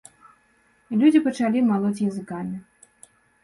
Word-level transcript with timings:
Людзі 1.03 1.21
пачалі 1.27 1.59
малоць 1.69 1.95
языкамі. 2.09 2.57